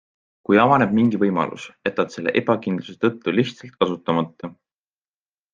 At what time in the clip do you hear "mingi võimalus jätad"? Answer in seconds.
0.99-2.15